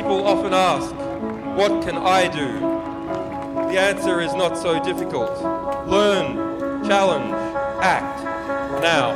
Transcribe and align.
People 0.00 0.26
often 0.26 0.54
ask, 0.54 0.94
what 1.58 1.84
can 1.84 1.98
I 1.98 2.26
do? 2.26 2.58
The 3.70 3.78
answer 3.78 4.22
is 4.22 4.32
not 4.32 4.56
so 4.56 4.82
difficult. 4.82 5.30
Learn, 5.86 6.88
challenge, 6.88 7.30
act, 7.82 8.24
now. 8.80 9.10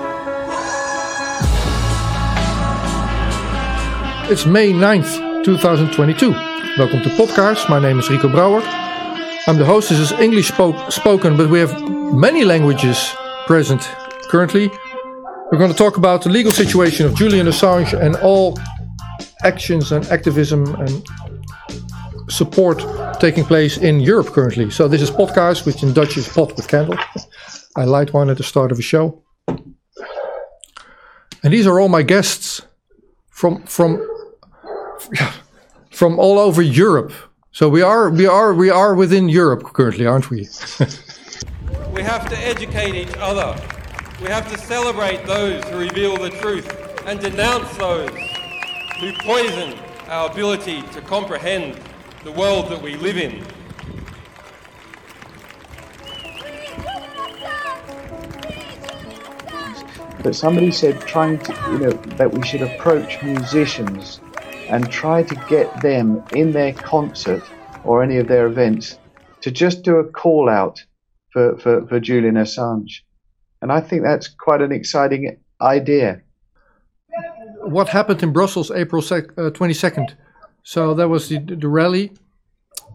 It's 4.30 4.44
May 4.44 4.72
9th, 4.74 5.42
2022. 5.46 6.32
Welcome 6.76 7.00
to 7.00 7.08
Podcast. 7.16 7.70
My 7.70 7.78
name 7.78 7.98
is 7.98 8.10
Rico 8.10 8.28
Brouwer. 8.28 8.60
I'm 9.46 9.56
the 9.56 9.64
host. 9.64 9.88
This 9.88 9.98
is 9.98 10.12
English 10.12 10.48
spoke, 10.48 10.92
spoken, 10.92 11.38
but 11.38 11.48
we 11.48 11.60
have 11.60 11.72
many 12.12 12.44
languages 12.44 13.10
present 13.46 13.80
currently. 14.28 14.70
We're 15.50 15.58
going 15.58 15.72
to 15.72 15.78
talk 15.78 15.96
about 15.96 16.24
the 16.24 16.28
legal 16.28 16.52
situation 16.52 17.06
of 17.06 17.14
Julian 17.14 17.46
Assange 17.46 17.98
and 17.98 18.16
all 18.16 18.58
actions 19.44 19.92
and 19.92 20.04
activism 20.06 20.74
and 20.76 21.04
support 22.28 22.84
taking 23.20 23.44
place 23.44 23.76
in 23.76 24.00
Europe 24.00 24.28
currently. 24.28 24.70
So 24.70 24.88
this 24.88 25.02
is 25.02 25.10
podcast, 25.10 25.66
which 25.66 25.82
in 25.82 25.92
Dutch 25.92 26.16
is 26.16 26.28
pot 26.28 26.56
with 26.56 26.68
candle. 26.68 26.98
I 27.76 27.84
light 27.84 28.12
one 28.12 28.30
at 28.30 28.36
the 28.36 28.42
start 28.42 28.72
of 28.72 28.78
a 28.78 28.82
show. 28.82 29.22
And 31.42 31.52
these 31.52 31.66
are 31.66 31.78
all 31.78 31.88
my 31.88 32.02
guests 32.02 32.62
from 33.28 33.62
from 33.64 34.00
from 35.90 36.18
all 36.18 36.38
over 36.38 36.62
Europe. 36.62 37.12
So 37.52 37.68
we 37.68 37.82
are 37.82 38.10
we 38.10 38.26
are 38.26 38.54
we 38.54 38.70
are 38.70 38.94
within 38.94 39.28
Europe 39.28 39.62
currently, 39.74 40.06
aren't 40.06 40.30
we? 40.30 40.38
we 41.92 42.02
have 42.02 42.28
to 42.30 42.38
educate 42.38 42.94
each 42.94 43.14
other. 43.18 43.60
We 44.22 44.28
have 44.28 44.50
to 44.50 44.58
celebrate 44.58 45.26
those 45.26 45.62
who 45.64 45.78
reveal 45.78 46.16
the 46.16 46.30
truth 46.30 46.66
and 47.06 47.20
denounce 47.20 47.76
those 47.76 48.10
who 48.98 49.12
poison 49.12 49.78
our 50.08 50.30
ability 50.30 50.82
to 50.92 51.00
comprehend 51.00 51.80
the 52.22 52.32
world 52.32 52.68
that 52.70 52.80
we 52.80 52.96
live 52.96 53.16
in. 53.16 53.44
But 60.22 60.34
somebody 60.34 60.70
said 60.70 61.00
trying 61.02 61.38
to, 61.40 61.52
you 61.72 61.78
know, 61.78 61.90
that 62.16 62.32
we 62.32 62.42
should 62.46 62.62
approach 62.62 63.22
musicians 63.22 64.20
and 64.68 64.90
try 64.90 65.22
to 65.22 65.34
get 65.48 65.82
them 65.82 66.24
in 66.32 66.52
their 66.52 66.72
concert 66.72 67.42
or 67.84 68.02
any 68.02 68.16
of 68.16 68.26
their 68.26 68.46
events 68.46 68.98
to 69.42 69.50
just 69.50 69.82
do 69.82 69.96
a 69.96 70.04
call 70.04 70.48
out 70.48 70.82
for, 71.30 71.58
for, 71.58 71.86
for 71.86 72.00
Julian 72.00 72.36
Assange. 72.36 73.00
And 73.60 73.70
I 73.70 73.80
think 73.82 74.02
that's 74.02 74.28
quite 74.28 74.62
an 74.62 74.72
exciting 74.72 75.36
idea. 75.60 76.22
What 77.64 77.88
happened 77.88 78.22
in 78.22 78.32
Brussels 78.32 78.70
April 78.70 79.02
uh, 79.02 79.50
22nd? 79.50 80.14
So 80.62 80.94
that 80.94 81.08
was 81.08 81.28
the, 81.28 81.38
the 81.38 81.68
rally. 81.68 82.12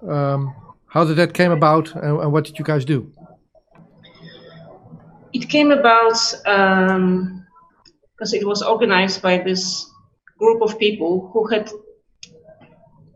Um, 0.08 0.56
how 0.88 1.06
did 1.06 1.18
that 1.18 1.34
came 1.34 1.52
about 1.52 1.94
and, 1.96 2.20
and, 2.22 2.32
what 2.32 2.46
did 2.46 2.58
you 2.58 2.66
guys 2.66 2.86
do? 2.86 3.12
It 5.34 5.50
came 5.50 5.72
about 5.72 6.14
because 6.14 7.04
um, 7.06 7.46
it 8.34 8.46
was 8.46 8.62
organized 8.62 9.22
by 9.22 9.38
this 9.38 9.90
group 10.40 10.62
of 10.62 10.80
people 10.80 11.30
who 11.34 11.48
had 11.48 11.70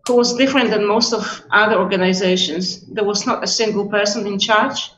who 0.08 0.16
was 0.16 0.36
different 0.36 0.70
than 0.70 0.86
most 0.86 1.14
of 1.14 1.44
other 1.52 1.78
organizations. 1.78 2.86
There 2.88 3.06
was 3.06 3.26
not 3.26 3.44
a 3.44 3.48
single 3.48 3.88
person 3.90 4.28
in 4.28 4.38
charge, 4.38 4.92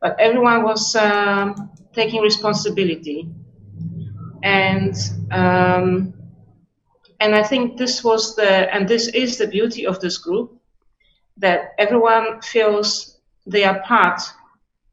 but 0.00 0.18
everyone 0.18 0.62
was 0.62 0.96
um, 0.96 1.70
taking 1.92 2.22
responsibility. 2.22 3.28
And 4.42 4.94
um, 5.30 6.14
and 7.20 7.34
I 7.34 7.42
think 7.42 7.78
this 7.78 8.02
was 8.02 8.34
the 8.34 8.74
and 8.74 8.88
this 8.88 9.08
is 9.08 9.38
the 9.38 9.46
beauty 9.46 9.86
of 9.86 10.00
this 10.00 10.18
group 10.18 10.58
that 11.36 11.74
everyone 11.78 12.40
feels 12.42 13.18
they 13.46 13.64
are 13.64 13.80
part 13.80 14.20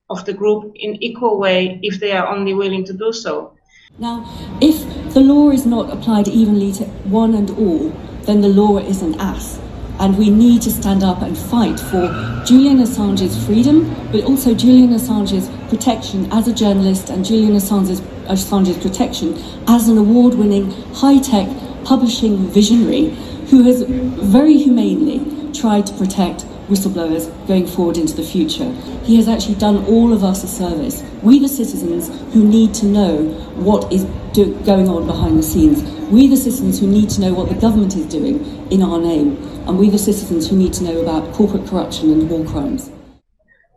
of 0.10 0.26
the 0.26 0.34
group 0.34 0.72
in 0.76 1.02
equal 1.04 1.40
way 1.40 1.80
if 1.84 2.00
they 2.00 2.12
are 2.12 2.28
only 2.28 2.54
willing 2.54 2.86
to 2.86 2.94
do 2.94 3.12
so. 3.14 3.56
Now, 3.98 4.26
if 4.62 5.14
the 5.14 5.20
law 5.20 5.50
is 5.52 5.66
not 5.66 5.92
applied 5.92 6.28
evenly 6.28 6.72
to 6.74 6.86
one 7.10 7.34
and 7.36 7.50
all, 7.52 7.90
then 8.24 8.42
the 8.42 8.48
law 8.48 8.78
is 8.78 9.02
an 9.02 9.20
ass. 9.20 9.60
And 10.00 10.18
we 10.18 10.30
need 10.30 10.62
to 10.62 10.72
stand 10.72 11.04
up 11.04 11.22
and 11.22 11.38
fight 11.38 11.78
for 11.78 12.08
Julian 12.46 12.78
Assange's 12.78 13.46
freedom, 13.46 13.94
but 14.12 14.24
also 14.24 14.54
Julian 14.56 14.94
Assange's 14.94 15.50
protection 15.70 16.32
as 16.32 16.48
a 16.48 16.54
journalist 16.54 17.10
and 17.10 17.26
Julian 17.26 17.58
Assange's, 17.58 18.02
Assange's 18.30 18.78
protection 18.78 19.38
as 19.68 19.90
an 19.90 19.98
award 19.98 20.36
winning, 20.36 20.72
high 20.94 21.20
tech 21.20 21.48
publishing 21.84 22.38
visionary 22.48 23.10
who 23.50 23.64
has 23.64 23.84
very 23.84 24.58
humanely 24.58 25.52
tried 25.54 25.86
to 25.88 25.94
protect 25.94 26.46
whistleblowers 26.70 27.26
going 27.48 27.66
forward 27.66 27.98
into 27.98 28.16
the 28.16 28.24
future. 28.24 28.72
He 29.04 29.18
has 29.18 29.28
actually 29.28 29.56
done 29.56 29.84
all 29.86 30.14
of 30.14 30.24
us 30.24 30.44
a 30.44 30.48
service. 30.48 31.04
We, 31.24 31.40
the 31.40 31.48
citizens 31.48 32.10
who 32.34 32.48
need 32.48 32.74
to 32.76 32.86
know 32.86 33.24
what 33.56 33.92
is 33.92 34.04
do- 34.34 34.54
going 34.64 34.88
on 34.88 35.08
behind 35.08 35.40
the 35.40 35.44
scenes. 35.44 35.82
We, 36.10 36.28
the 36.28 36.38
citizens 36.38 36.80
who 36.80 36.88
need 36.88 37.10
to 37.12 37.22
know 37.22 37.34
what 37.34 37.50
the 37.50 37.56
government 37.56 37.96
is 37.96 38.06
doing 38.06 38.72
in 38.72 38.84
our 38.84 39.00
name. 39.00 39.38
And 39.68 39.80
we, 39.80 39.90
the 39.90 39.98
citizens 39.98 40.48
who 40.50 40.56
need 40.56 40.74
to 40.74 40.84
know 40.84 41.02
about 41.02 41.34
corporate 41.34 41.68
corruption 41.68 42.12
and 42.12 42.30
war 42.30 42.46
crimes. 42.46 42.92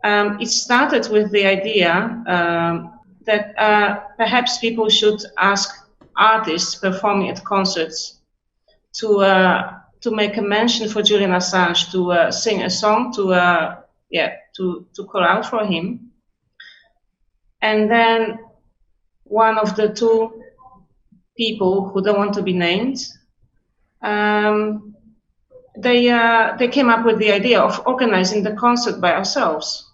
Um, 0.03 0.39
it 0.39 0.49
started 0.49 1.09
with 1.11 1.31
the 1.31 1.45
idea 1.45 2.23
um, 2.27 2.92
that 3.25 3.57
uh, 3.57 3.99
perhaps 4.17 4.57
people 4.57 4.89
should 4.89 5.21
ask 5.37 5.69
artists 6.15 6.75
performing 6.75 7.29
at 7.29 7.43
concerts 7.43 8.19
to 8.93 9.19
uh, 9.21 9.79
to 10.01 10.11
make 10.11 10.37
a 10.37 10.41
mention 10.41 10.89
for 10.89 11.01
Julian 11.01 11.31
Assange 11.31 11.91
to 11.91 12.11
uh, 12.11 12.31
sing 12.31 12.63
a 12.63 12.69
song 12.69 13.13
to 13.13 13.33
uh, 13.33 13.81
yeah 14.09 14.35
to 14.57 14.85
to 14.95 15.05
call 15.05 15.23
out 15.23 15.45
for 15.45 15.65
him, 15.65 16.11
and 17.61 17.89
then 17.89 18.39
one 19.23 19.57
of 19.57 19.75
the 19.75 19.89
two 19.89 20.43
people 21.35 21.89
who 21.89 22.03
don't 22.03 22.17
want 22.17 22.33
to 22.35 22.43
be 22.43 22.53
named, 22.53 22.99
um, 24.01 24.93
they 25.77 26.09
uh, 26.09 26.55
they 26.57 26.67
came 26.67 26.89
up 26.89 27.05
with 27.05 27.17
the 27.17 27.31
idea 27.31 27.59
of 27.59 27.81
organizing 27.87 28.43
the 28.43 28.53
concert 28.53 29.01
by 29.01 29.13
ourselves, 29.13 29.89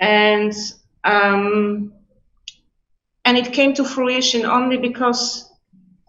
and 0.00 0.52
um, 1.04 1.92
and 3.24 3.36
it 3.36 3.52
came 3.52 3.74
to 3.74 3.84
fruition 3.84 4.44
only 4.44 4.76
because 4.76 5.50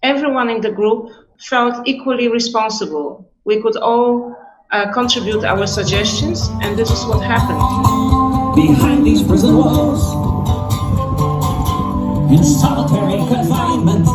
everyone 0.03 0.49
in 0.49 0.61
the 0.61 0.71
group 0.71 1.11
felt 1.39 1.87
equally 1.87 2.27
responsible. 2.27 3.31
We 3.43 3.61
could 3.61 3.77
all 3.77 4.35
uh, 4.71 4.91
contribute 4.93 5.43
our 5.43 5.67
suggestions, 5.67 6.47
and 6.61 6.77
this 6.77 6.89
is 6.91 7.05
what 7.05 7.21
happened. 7.23 7.59
Behind 8.55 9.05
these 9.05 9.21
prison 9.21 9.55
walls, 9.57 10.03
in 12.31 12.43
solitary 12.43 13.17
confinement, 13.27 14.07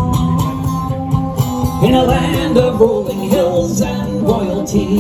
in 1.85 1.95
a 1.95 2.03
land 2.03 2.57
of 2.59 2.81
rolling 2.81 3.29
hills 3.29 3.81
and 3.81 4.23
royalty, 4.23 4.99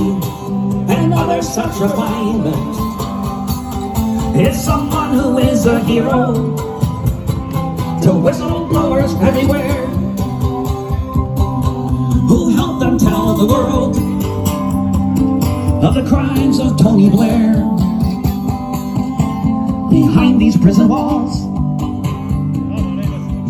and 0.92 1.12
other 1.14 1.42
such 1.42 1.78
refinement, 1.80 2.89
is 4.36 4.62
someone 4.64 5.14
who 5.14 5.38
is 5.38 5.66
a 5.66 5.80
hero 5.80 6.34
to 8.02 8.08
whistleblowers 8.08 9.20
everywhere 9.22 9.86
who 12.28 12.50
help 12.54 12.80
them 12.80 12.96
tell 12.98 13.34
the 13.34 13.46
world 13.46 13.96
of 15.84 15.94
the 15.94 16.08
crimes 16.08 16.60
of 16.60 16.78
Tony 16.78 17.10
Blair. 17.10 17.54
Behind 19.90 20.40
these 20.40 20.56
prison 20.56 20.88
walls, 20.88 21.40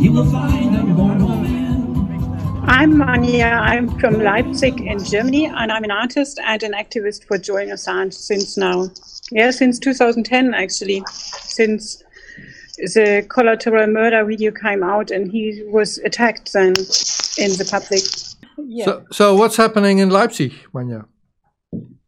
you 0.03 0.13
will 0.13 0.31
find 0.31 0.75
a 0.77 0.83
mortal 0.83 1.29
man. 1.29 2.63
I'm 2.63 2.97
Manja. 2.97 3.45
I'm 3.45 3.99
from 3.99 4.15
Leipzig 4.15 4.81
in 4.81 5.05
Germany, 5.05 5.47
and 5.47 5.71
I'm 5.71 5.85
an 5.85 5.91
artist 5.91 6.41
and 6.43 6.63
an 6.63 6.73
activist 6.73 7.25
for 7.25 7.37
Julian 7.37 7.71
Assange 7.71 8.15
since 8.15 8.57
now. 8.57 8.91
Yeah, 9.31 9.51
since 9.51 9.79
2010, 9.79 10.55
actually. 10.55 11.03
Since 11.43 12.03
the 12.77 13.27
collateral 13.29 13.87
murder 13.87 14.25
video 14.25 14.51
came 14.51 14.83
out 14.83 15.11
and 15.11 15.31
he 15.31 15.63
was 15.67 15.99
attacked 15.99 16.53
then 16.53 16.71
in 17.39 17.53
the 17.59 17.69
public. 17.71 18.03
Yeah. 18.57 18.85
So, 18.85 19.05
so 19.13 19.35
what's 19.35 19.57
happening 19.57 19.99
in 19.99 20.11
Leipzig, 20.11 20.53
Manja? 20.73 21.07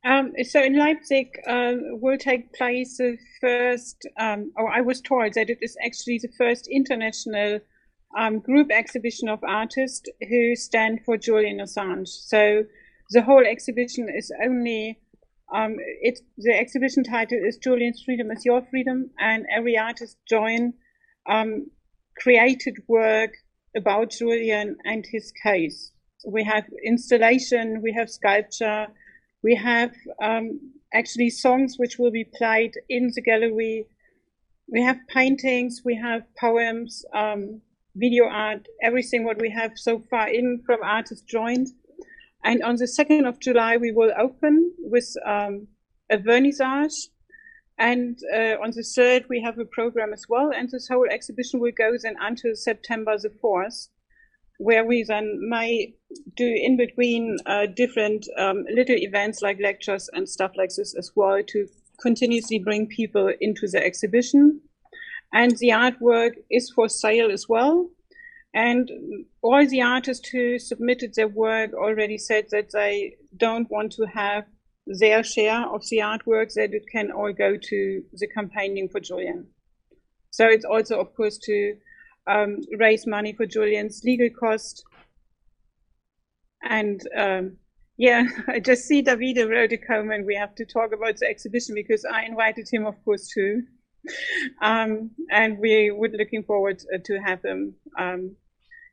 Um, 0.04 0.32
so 0.42 0.60
in 0.60 0.76
Leipzig 0.76 1.38
uh, 1.46 1.74
will 1.92 2.19
take 2.19 2.52
place 2.54 2.98
the 2.98 3.16
first, 3.40 4.04
um, 4.19 4.50
or 4.56 4.69
I 4.69 4.80
was 4.80 5.00
told 5.00 5.34
that 5.34 5.48
it 5.48 5.58
is 5.62 5.76
actually 5.84 6.19
the 6.19 6.32
first 6.36 6.66
international 6.66 7.60
um, 8.19 8.40
group 8.40 8.70
exhibition 8.72 9.28
of 9.28 9.38
artists 9.44 10.08
who 10.28 10.56
stand 10.56 11.00
for 11.04 11.16
Julian 11.16 11.58
Assange. 11.58 12.08
So 12.08 12.64
the 13.10 13.22
whole 13.22 13.44
exhibition 13.46 14.08
is 14.08 14.32
only, 14.42 14.98
um, 15.54 15.76
it's 16.00 16.22
the 16.38 16.58
exhibition 16.58 17.04
title 17.04 17.38
is 17.38 17.56
Julian's 17.58 18.02
Freedom 18.04 18.31
is 18.31 18.44
Your 18.44 18.62
Freedom, 18.70 19.10
and 19.19 19.44
every 19.54 19.76
artist 19.76 20.16
join 20.28 20.72
um, 21.28 21.70
created 22.19 22.78
work 22.88 23.32
about 23.76 24.10
Julian 24.10 24.76
and 24.84 25.04
his 25.06 25.32
case. 25.43 25.93
we 26.26 26.44
have 26.44 26.64
installation, 26.84 27.82
we 27.82 27.93
have 27.93 28.08
sculpture, 28.08 28.87
we 29.43 29.54
have 29.56 29.93
um, 30.22 30.60
actually 30.94 31.31
songs 31.31 31.75
which 31.78 31.98
will 31.98 32.12
be 32.12 32.25
played 32.25 32.75
in 32.88 33.10
the 33.14 33.22
gallery. 33.22 33.87
We 34.69 34.82
have 34.82 34.98
paintings, 35.08 35.82
we 35.84 35.96
have 35.96 36.22
poems, 36.38 37.05
um, 37.12 37.60
video 37.96 38.25
art, 38.26 38.66
everything 38.82 39.25
what 39.25 39.40
we 39.40 39.50
have 39.50 39.72
so 39.75 40.02
far 40.08 40.28
in 40.28 40.62
from 40.64 40.78
artists 40.82 41.25
joined. 41.25 41.69
And 42.44 42.62
on 42.62 42.77
the 42.77 42.87
2nd 42.87 43.29
of 43.29 43.41
July, 43.41 43.77
we 43.77 43.93
will 43.93 44.12
open 44.19 44.73
with 44.79 45.15
um, 45.25 45.69
a 46.11 46.19
vernissage. 46.19 47.09
And 47.79 48.19
uh, 48.35 48.56
on 48.62 48.71
the 48.71 48.83
3rd, 48.83 49.29
we 49.29 49.41
have 49.43 49.59
a 49.59 49.65
program 49.65 50.12
as 50.12 50.27
well. 50.29 50.50
And 50.55 50.69
this 50.71 50.89
whole 50.89 51.09
exhibition 51.11 51.61
will 51.61 51.73
go 51.77 51.93
then 52.03 52.17
until 52.21 52.55
September 52.55 53.17
the 53.19 53.31
4th, 53.43 53.89
where 54.59 54.85
we 54.85 55.05
then 55.05 55.39
may 55.49 55.94
do 56.37 56.47
in 56.47 56.77
between 56.77 57.39
uh, 57.47 57.67
different 57.75 58.27
um, 58.39 58.65
little 58.73 58.97
events 58.97 59.43
like 59.43 59.59
lectures 59.61 60.09
and 60.12 60.29
stuff 60.29 60.53
like 60.56 60.71
this 60.77 60.94
as 60.97 61.12
well 61.17 61.43
to 61.49 61.67
continuously 62.00 62.59
bring 62.59 62.87
people 62.87 63.33
into 63.41 63.67
the 63.69 63.85
exhibition. 63.85 64.61
And 65.33 65.56
the 65.59 65.69
artwork 65.69 66.33
is 66.50 66.71
for 66.71 66.89
sale 66.89 67.31
as 67.31 67.49
well. 67.49 67.89
And 68.54 68.90
all 69.40 69.66
the 69.66 69.82
artists 69.82 70.28
who 70.28 70.58
submitted 70.58 71.14
their 71.14 71.28
work 71.28 71.72
already 71.72 72.19
said 72.19 72.46
that 72.50 72.70
they 72.72 73.16
don't 73.37 73.70
want 73.70 73.93
to 73.93 74.04
have 74.04 74.44
their 74.87 75.22
share 75.22 75.66
of 75.66 75.82
the 75.88 75.99
artwork, 75.99 76.52
that 76.54 76.75
it 76.75 76.84
can 76.90 77.10
all 77.10 77.32
go 77.32 77.56
to 77.56 78.02
the 78.12 78.28
campaigning 78.28 78.88
for 78.88 79.00
Julian. 79.00 79.46
So 80.31 80.46
it's 80.46 80.64
also, 80.64 81.00
of 81.00 81.14
course, 81.14 81.38
to 81.44 81.76
um, 82.26 82.58
raise 82.78 83.06
money 83.06 83.32
for 83.32 83.46
Julian's 83.46 84.02
legal 84.04 84.28
cost. 84.38 84.84
And 86.62 87.00
um, 87.16 87.56
yeah, 87.96 88.25
I 88.48 88.60
just 88.60 88.84
see 88.84 89.02
Davide 89.02 89.48
wrote 89.48 89.72
a 89.72 89.78
comment. 89.78 90.26
We 90.26 90.34
have 90.37 90.55
to 90.56 90.66
talk 90.66 90.93
about 90.93 91.16
the 91.19 91.26
exhibition 91.26 91.75
because 91.75 92.05
I 92.05 92.25
invited 92.25 92.69
him, 92.70 92.87
of 92.87 93.02
course, 93.05 93.28
too. 93.28 93.62
Um, 94.60 95.10
and 95.31 95.58
we 95.58 95.90
were 95.90 96.08
looking 96.08 96.43
forward 96.43 96.82
uh, 96.93 96.99
to 97.04 97.19
have 97.20 97.43
them 97.43 97.75
um, 97.99 98.37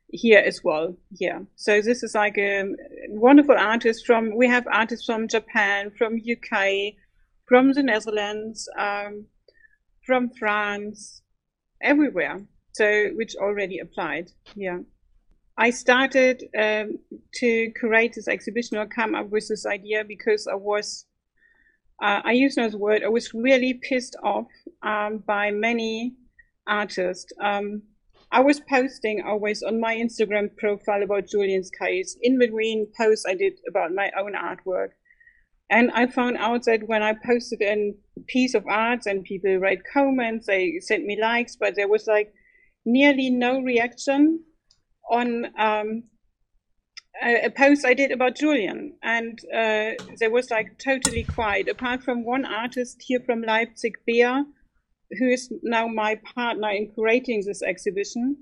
here 0.08 0.38
as 0.38 0.62
well. 0.62 0.96
Yeah. 1.10 1.40
So 1.56 1.80
this 1.80 2.02
is 2.02 2.14
like 2.14 2.38
a 2.38 2.64
wonderful 3.08 3.56
artist 3.56 4.06
from. 4.06 4.36
We 4.36 4.48
have 4.48 4.66
artists 4.66 5.06
from 5.06 5.28
Japan, 5.28 5.90
from 5.96 6.14
UK, 6.16 6.94
from 7.46 7.72
the 7.72 7.82
Netherlands, 7.82 8.68
um, 8.78 9.26
from 10.06 10.30
France, 10.30 11.22
everywhere. 11.82 12.46
So 12.72 13.08
which 13.14 13.34
already 13.36 13.78
applied. 13.78 14.30
Yeah. 14.54 14.78
I 15.56 15.70
started 15.70 16.44
um, 16.58 16.98
to 17.34 17.70
create 17.78 18.14
this 18.14 18.28
exhibition 18.28 18.78
or 18.78 18.86
come 18.86 19.14
up 19.14 19.28
with 19.28 19.48
this 19.48 19.66
idea 19.66 20.04
because 20.06 20.46
I 20.46 20.54
was, 20.54 21.04
uh, 22.00 22.20
I 22.24 22.32
use 22.32 22.56
no 22.56 22.68
word, 22.68 23.02
I 23.04 23.08
was 23.08 23.34
really 23.34 23.74
pissed 23.74 24.16
off 24.22 24.46
um, 24.82 25.18
by 25.26 25.50
many 25.50 26.14
artists. 26.66 27.32
Um, 27.42 27.82
I 28.32 28.40
was 28.40 28.60
posting 28.60 29.22
always 29.26 29.62
on 29.62 29.80
my 29.80 29.96
Instagram 29.96 30.56
profile 30.56 31.02
about 31.02 31.28
Julian's 31.28 31.70
case. 31.70 32.16
In 32.22 32.38
between 32.38 32.86
posts, 32.96 33.26
I 33.28 33.34
did 33.34 33.54
about 33.68 33.92
my 33.92 34.10
own 34.18 34.34
artwork. 34.34 34.90
And 35.68 35.90
I 35.92 36.06
found 36.06 36.36
out 36.36 36.64
that 36.64 36.86
when 36.86 37.02
I 37.02 37.14
posted 37.24 37.60
a 37.62 37.92
piece 38.28 38.54
of 38.54 38.66
art 38.66 39.06
and 39.06 39.24
people 39.24 39.56
write 39.58 39.80
comments, 39.92 40.46
they 40.46 40.80
sent 40.80 41.04
me 41.04 41.20
likes, 41.20 41.56
but 41.56 41.74
there 41.76 41.88
was 41.88 42.06
like 42.06 42.32
nearly 42.84 43.30
no 43.30 43.60
reaction 43.60 44.42
on 45.10 45.46
um, 45.58 46.04
a, 47.22 47.50
post 47.50 47.84
I 47.84 47.94
did 47.94 48.10
about 48.10 48.36
Julian. 48.36 48.94
And 49.02 49.38
uh, 49.54 49.92
there 50.18 50.30
was 50.30 50.50
like 50.50 50.78
totally 50.78 51.24
quiet, 51.24 51.68
apart 51.68 52.02
from 52.02 52.24
one 52.24 52.44
artist 52.44 53.02
here 53.06 53.20
from 53.24 53.42
Leipzig, 53.42 53.98
Bea, 54.06 54.44
who 55.18 55.28
is 55.28 55.52
now 55.62 55.86
my 55.86 56.20
partner 56.34 56.70
in 56.70 56.92
creating 56.92 57.44
this 57.44 57.62
exhibition. 57.62 58.36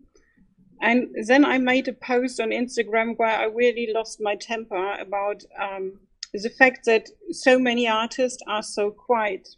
And 0.80 1.08
then 1.26 1.44
I 1.44 1.58
made 1.58 1.88
a 1.88 1.92
post 1.92 2.40
on 2.40 2.50
Instagram 2.50 3.16
where 3.16 3.36
I 3.36 3.44
really 3.44 3.88
lost 3.92 4.20
my 4.20 4.36
temper 4.36 4.92
about 4.94 5.42
um, 5.60 5.98
the 6.32 6.50
fact 6.50 6.84
that 6.86 7.08
so 7.30 7.58
many 7.58 7.88
artists 7.88 8.42
are 8.46 8.62
so 8.62 8.90
quiet 8.90 9.48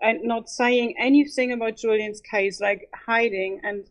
and 0.00 0.22
not 0.24 0.48
saying 0.48 0.94
anything 0.98 1.52
about 1.52 1.76
Julian's 1.76 2.20
case, 2.20 2.60
like 2.60 2.88
hiding. 3.06 3.60
And 3.62 3.86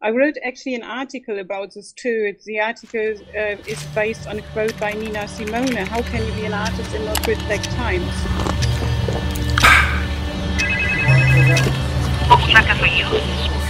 I 0.00 0.10
wrote 0.10 0.36
actually 0.44 0.76
an 0.76 0.84
article 0.84 1.40
about 1.40 1.74
this 1.74 1.90
too. 1.90 2.32
The 2.44 2.60
article 2.60 3.16
uh, 3.36 3.56
is 3.66 3.82
based 3.96 4.28
on 4.28 4.38
a 4.38 4.42
quote 4.52 4.78
by 4.78 4.92
Nina 4.92 5.26
Simone 5.26 5.74
How 5.74 6.02
can 6.02 6.24
you 6.24 6.32
be 6.34 6.44
an 6.44 6.54
artist 6.54 6.94
and 6.94 7.04
not 7.04 7.26
reflect 7.26 7.64
times? 7.72 8.04
for 12.78 12.86
you. 12.86 13.67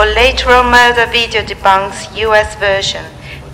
Collateral 0.00 0.64
murder 0.64 1.04
video 1.12 1.42
debunks 1.42 2.08
US 2.16 2.54
version. 2.54 3.04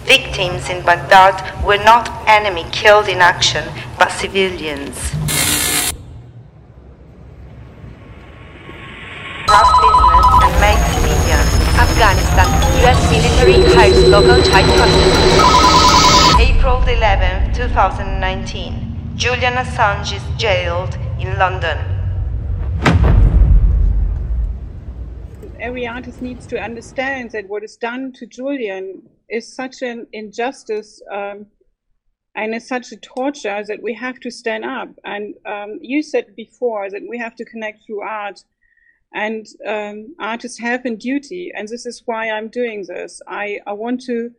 Victims 0.05 0.71
in 0.71 0.81
Baghdad 0.85 1.35
were 1.67 1.83
not 1.83 2.09
enemy 2.29 2.65
killed 2.71 3.09
in 3.09 3.19
action, 3.19 3.65
but 3.99 4.13
civilians. 4.13 4.95
Lost 9.51 9.75
business 9.83 10.27
and 10.47 10.55
makes 10.63 10.91
media. 11.03 11.39
Afghanistan, 11.83 12.47
US 12.85 13.01
military 13.11 13.59
hires 13.75 14.07
local 14.07 14.41
child 14.47 14.71
prostitutes. 14.79 16.39
April 16.39 16.81
11, 16.87 17.55
2019. 17.55 19.17
Julian 19.17 19.55
Assange 19.55 20.15
is 20.15 20.23
jailed 20.39 20.97
in 21.19 21.37
London. 21.41 21.96
Every 25.67 25.85
artist 25.85 26.23
needs 26.23 26.47
to 26.47 26.57
understand 26.61 27.33
that 27.33 27.49
what 27.49 27.65
is 27.65 27.77
done 27.77 28.13
to 28.13 28.25
Julian 28.25 29.03
is 29.29 29.45
such 29.53 29.83
an 29.83 30.07
injustice 30.13 31.03
um, 31.13 31.47
and 32.37 32.55
is 32.55 32.69
such 32.69 32.93
a 32.93 32.97
torture 32.99 33.65
that 33.67 33.83
we 33.83 33.93
have 33.93 34.21
to 34.21 34.31
stand 34.31 34.65
up. 34.65 34.91
And 35.05 35.35
um, 35.45 35.71
you 35.83 36.05
said 36.05 36.37
before 36.37 36.89
that 36.91 37.03
we 37.11 37.19
have 37.19 37.35
to 37.35 37.45
connect 37.45 37.79
through 37.85 38.03
art, 38.03 38.39
and 39.13 39.45
um, 39.67 40.15
artists 40.21 40.59
have 40.61 40.85
a 40.85 40.95
duty. 40.95 41.51
And 41.57 41.67
this 41.67 41.85
is 41.85 42.01
why 42.07 42.31
I'm 42.31 42.49
doing 42.49 42.85
this. 42.87 43.21
I, 43.27 43.59
I 43.67 43.73
want 43.73 44.03
to 44.03 44.31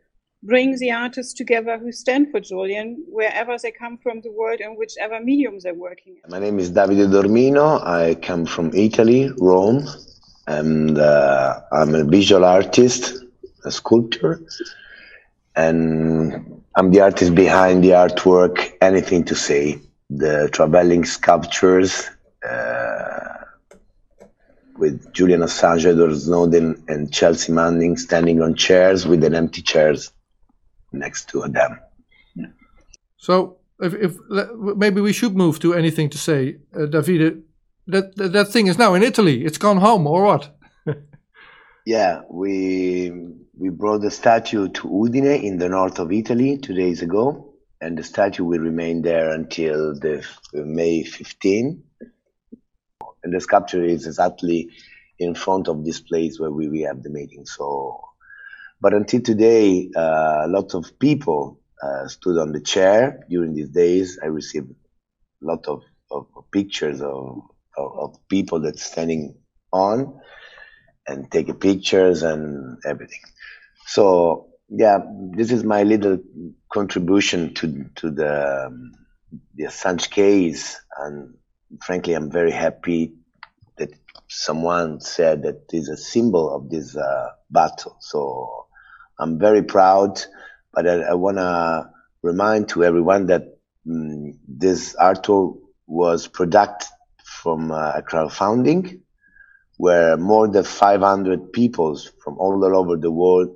bring 0.43 0.77
the 0.77 0.91
artists 0.91 1.33
together 1.33 1.77
who 1.77 1.91
stand 1.91 2.31
for 2.31 2.39
Julian, 2.39 3.03
wherever 3.09 3.57
they 3.61 3.71
come 3.71 3.97
from 3.97 4.21
the 4.21 4.31
world 4.31 4.61
and 4.61 4.77
whichever 4.77 5.19
medium 5.19 5.55
they're 5.61 5.73
working 5.73 6.15
in. 6.23 6.31
My 6.31 6.39
name 6.39 6.57
is 6.57 6.71
Davide 6.71 7.07
Dormino. 7.15 7.85
I 7.85 8.15
come 8.15 8.45
from 8.45 8.71
Italy, 8.73 9.29
Rome 9.39 9.89
and 10.47 10.97
uh, 10.97 11.59
I'm 11.71 11.93
a 11.93 12.03
visual 12.05 12.45
artist, 12.45 13.23
a 13.65 13.71
sculptor, 13.71 14.41
and 15.55 16.63
I'm 16.75 16.91
the 16.91 17.01
artist 17.01 17.35
behind 17.35 17.83
the 17.83 17.89
artwork. 17.89 18.73
Anything 18.81 19.25
to 19.25 19.35
say? 19.35 19.81
The 20.09 20.49
traveling 20.53 21.03
sculptures 21.03 22.09
uh, 22.47 23.43
with 24.77 25.13
Julian 25.13 25.41
Assange, 25.41 25.85
Edward 25.85 26.17
Snowden, 26.17 26.81
and 26.87 27.11
Chelsea 27.11 27.51
Manning 27.51 27.97
standing 27.97 28.41
on 28.41 28.55
chairs 28.55 29.05
with 29.05 29.23
an 29.25 29.35
empty 29.35 29.61
chairs 29.61 30.11
next 30.93 31.27
to 31.29 31.41
them. 31.41 31.79
So, 33.17 33.57
if, 33.81 33.93
if 33.93 34.15
maybe 34.77 35.01
we 35.01 35.11
should 35.11 35.35
move 35.35 35.59
to 35.59 35.73
anything 35.73 36.09
to 36.11 36.17
say, 36.17 36.57
uh, 36.73 36.85
Davide 36.85 37.41
that, 37.87 38.15
that 38.15 38.47
thing 38.49 38.67
is 38.67 38.77
now 38.77 38.93
in 38.93 39.03
Italy. 39.03 39.45
It's 39.45 39.57
gone 39.57 39.77
home, 39.77 40.07
or 40.07 40.23
what? 40.23 40.57
yeah, 41.85 42.21
we 42.29 43.11
we 43.57 43.69
brought 43.69 44.01
the 44.01 44.11
statue 44.11 44.69
to 44.69 44.87
Udine 44.87 45.43
in 45.43 45.57
the 45.57 45.69
north 45.69 45.99
of 45.99 46.11
Italy 46.11 46.57
two 46.57 46.73
days 46.73 47.01
ago, 47.01 47.53
and 47.81 47.97
the 47.97 48.03
statue 48.03 48.43
will 48.43 48.59
remain 48.59 49.01
there 49.01 49.31
until 49.31 49.97
the 49.99 50.25
May 50.53 51.03
15. 51.03 51.83
And 53.23 53.33
the 53.33 53.41
sculpture 53.41 53.83
is 53.83 54.05
exactly 54.05 54.69
in 55.17 55.33
front 55.33 55.67
of 55.67 55.83
this 55.83 55.99
place 55.99 56.39
where 56.39 56.51
we, 56.51 56.69
we 56.69 56.81
have 56.81 57.01
the 57.01 57.09
meeting. 57.09 57.45
So, 57.45 57.99
but 58.79 58.93
until 58.93 59.21
today, 59.21 59.89
uh, 59.95 60.45
lots 60.47 60.75
of 60.75 60.99
people 60.99 61.59
uh, 61.81 62.07
stood 62.07 62.37
on 62.37 62.51
the 62.51 62.61
chair 62.61 63.25
during 63.27 63.55
these 63.55 63.69
days. 63.69 64.19
I 64.21 64.27
received 64.27 64.69
a 64.71 65.45
lot 65.45 65.67
of, 65.67 65.81
of 66.11 66.27
pictures 66.51 67.01
of 67.01 67.41
of, 67.77 67.99
of 67.99 68.29
people 68.29 68.61
that's 68.61 68.83
standing 68.83 69.35
on. 69.73 70.13
and 71.07 71.31
take 71.31 71.59
pictures 71.59 72.23
and 72.23 72.77
everything. 72.85 73.21
So 73.87 74.49
yeah, 74.69 74.99
this 75.31 75.51
is 75.51 75.63
my 75.63 75.83
little 75.83 76.19
contribution 76.73 77.53
to 77.55 77.85
to 77.97 78.11
the 78.11 78.65
um, 78.67 78.91
the 79.55 79.65
Assange 79.65 80.09
case, 80.11 80.79
and 80.99 81.35
frankly, 81.83 82.13
I'm 82.15 82.31
very 82.31 82.51
happy 82.51 83.15
that 83.77 83.91
someone 84.29 85.01
said 85.01 85.43
that 85.43 85.65
is 85.73 85.89
a 85.89 85.97
symbol 85.97 86.55
of 86.55 86.69
this 86.69 86.95
uh, 86.97 87.29
battle. 87.51 87.97
So 88.01 88.67
I'm 89.19 89.39
very 89.39 89.63
proud, 89.63 90.21
but 90.73 90.87
I, 90.87 91.01
I 91.01 91.13
want 91.15 91.37
to 91.37 91.89
remind 92.23 92.69
to 92.69 92.83
everyone 92.85 93.27
that 93.27 93.43
um, 93.89 94.33
this 94.47 94.95
artwork 95.01 95.57
was 95.87 96.27
product 96.27 96.85
from 97.41 97.71
uh, 97.71 97.91
a 97.99 98.01
crowdfunding 98.01 98.99
where 99.77 100.17
more 100.17 100.47
than 100.47 100.63
500 100.63 101.51
people 101.53 101.97
from 102.23 102.37
all 102.39 102.63
over 102.75 102.97
the 102.97 103.11
world 103.11 103.49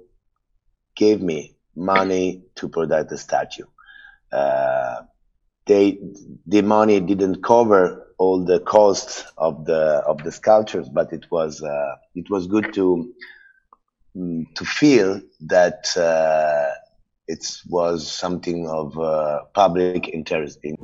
gave 0.96 1.22
me 1.22 1.56
money 1.76 2.42
to 2.56 2.68
produce 2.70 3.06
the 3.10 3.18
statue. 3.18 3.66
Uh, 4.32 5.02
they, 5.66 5.98
the 6.48 6.62
money 6.62 7.00
didn't 7.00 7.44
cover 7.44 8.08
all 8.18 8.44
the 8.44 8.60
costs 8.60 9.24
of 9.38 9.66
the 9.66 10.04
of 10.08 10.24
the 10.24 10.32
sculptures, 10.32 10.90
but 10.90 11.12
it 11.14 11.26
was 11.32 11.62
uh, 11.64 11.96
it 12.16 12.30
was 12.30 12.48
good 12.48 12.74
to 12.74 13.08
mm, 14.18 14.44
to 14.56 14.66
feel 14.66 15.22
that 15.42 15.86
uh, 15.98 16.70
it 17.28 17.46
was 17.70 18.12
something 18.12 18.68
of 18.70 18.98
uh, 19.00 19.40
public 19.54 19.98
interest. 20.10 20.60
In 20.64 20.76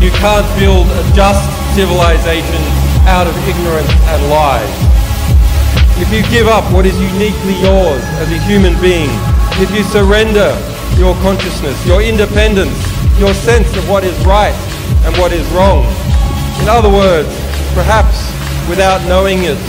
You 0.00 0.08
can't 0.16 0.48
build 0.58 0.88
a 0.88 1.04
just 1.12 1.44
civilization 1.76 2.62
out 3.04 3.26
of 3.28 3.36
ignorance 3.44 3.92
and 4.08 4.20
lies. 4.32 4.72
If 6.00 6.08
you 6.08 6.24
give 6.32 6.48
up 6.48 6.64
what 6.72 6.86
is 6.86 6.96
uniquely 6.96 7.60
yours 7.60 8.00
as 8.16 8.32
a 8.32 8.40
human 8.48 8.72
being, 8.80 9.12
if 9.60 9.68
you 9.76 9.84
surrender 9.84 10.56
your 10.96 11.12
consciousness, 11.20 11.76
your 11.84 12.00
independence, 12.00 12.72
your 13.20 13.34
sense 13.34 13.68
of 13.76 13.86
what 13.90 14.02
is 14.02 14.16
right 14.24 14.56
and 15.04 15.14
what 15.18 15.32
is 15.32 15.46
wrong, 15.52 15.84
in 16.64 16.68
other 16.68 16.88
words, 16.88 17.28
perhaps 17.76 18.24
without 18.70 19.04
knowing 19.06 19.44
it, 19.44 19.60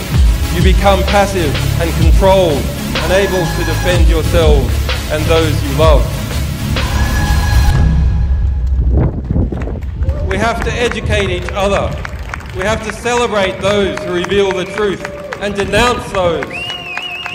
you 0.56 0.64
become 0.64 1.04
passive 1.12 1.52
and 1.84 1.92
controlled, 2.00 2.64
unable 3.04 3.44
to 3.44 3.62
defend 3.68 4.08
yourselves 4.08 4.72
and 5.12 5.22
those 5.26 5.52
you 5.64 5.76
love. 5.78 6.21
We 10.32 10.38
have 10.38 10.64
to 10.64 10.72
educate 10.72 11.30
each 11.30 11.52
other. 11.52 11.90
We 12.56 12.62
have 12.62 12.82
to 12.88 12.94
celebrate 12.94 13.60
those 13.60 14.00
who 14.00 14.14
reveal 14.14 14.54
the 14.54 14.64
truth 14.64 15.06
and 15.42 15.54
denounce 15.54 16.10
those 16.14 16.46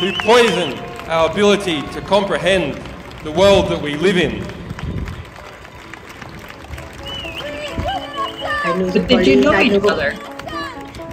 who 0.00 0.12
poison 0.22 0.78
our 1.06 1.30
ability 1.30 1.82
to 1.88 2.00
comprehend 2.00 2.80
the 3.22 3.32
world 3.32 3.68
that 3.68 3.82
we 3.82 3.96
live 3.96 4.16
in. 4.16 4.42
But 8.94 9.08
did 9.08 9.26
you 9.26 9.42
know 9.42 9.60
each 9.60 9.82
other? 9.82 10.14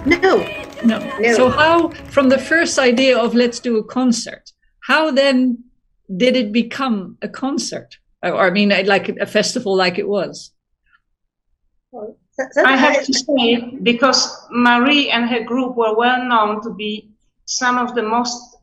No. 0.06 0.38
No. 0.84 0.98
No. 1.20 1.34
So 1.34 1.50
how, 1.50 1.90
from 2.08 2.30
the 2.30 2.38
first 2.38 2.78
idea 2.78 3.18
of 3.18 3.34
let's 3.34 3.60
do 3.60 3.76
a 3.76 3.84
concert, 3.84 4.52
how 4.80 5.10
then 5.10 5.64
did 6.16 6.34
it 6.34 6.50
become 6.50 7.18
a 7.20 7.28
concert? 7.28 7.98
Or 8.22 8.46
I 8.46 8.50
mean, 8.50 8.70
like 8.86 9.10
a 9.10 9.26
festival, 9.26 9.76
like 9.76 9.98
it 9.98 10.08
was. 10.08 10.50
I 12.66 12.76
have 12.76 13.04
to 13.04 13.12
say, 13.12 13.76
because 13.82 14.46
Marie 14.50 15.10
and 15.10 15.28
her 15.28 15.44
group 15.44 15.76
were 15.76 15.96
well 15.96 16.24
known 16.24 16.62
to 16.62 16.70
be 16.70 17.10
some 17.46 17.78
of 17.78 17.94
the 17.94 18.02
most 18.02 18.56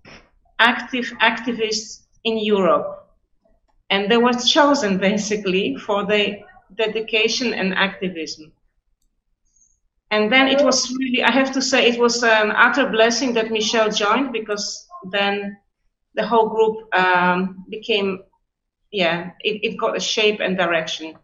active 0.59 1.05
activists 1.21 2.01
in 2.23 2.37
Europe. 2.37 3.07
And 3.89 4.09
they 4.09 4.17
were 4.17 4.33
chosen 4.33 4.97
basically 4.97 5.75
for 5.75 6.05
their 6.05 6.39
dedication 6.75 7.53
and 7.53 7.73
activism. 7.73 8.51
And 10.11 10.31
then 10.31 10.49
it 10.49 10.61
was 10.61 10.91
really, 10.91 11.23
I 11.23 11.31
have 11.31 11.53
to 11.53 11.61
say, 11.61 11.87
it 11.87 11.99
was 11.99 12.21
an 12.23 12.51
utter 12.51 12.89
blessing 12.89 13.33
that 13.35 13.49
Michelle 13.49 13.89
joined 13.89 14.33
because 14.33 14.85
then 15.09 15.57
the 16.15 16.27
whole 16.27 16.49
group 16.49 16.93
um, 16.93 17.65
became, 17.69 18.23
yeah, 18.91 19.31
it, 19.39 19.61
it 19.63 19.77
got 19.77 19.95
a 19.95 20.01
shape 20.01 20.41
and 20.41 20.57
direction. 20.57 21.15